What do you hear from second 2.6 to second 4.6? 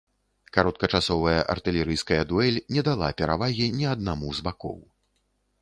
не дала перавагі ні аднаму з